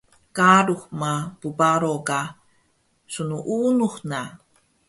[0.37, 1.11] Qalux ma
[1.43, 2.19] bbaro ka
[3.13, 4.21] snuunux na